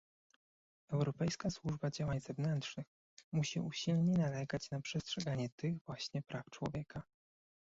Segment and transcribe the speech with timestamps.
[0.91, 2.85] Europejska Służba Działań Zewnętrznych
[3.31, 7.01] musi usilnie nalegać na przestrzeganie tych właśnie praw człowieka